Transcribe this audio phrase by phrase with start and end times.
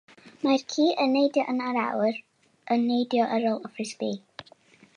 [0.45, 2.17] Mae'r ci yn neidio yn yr awyr
[2.77, 4.11] yn neidio ar ôl y ffrisbi.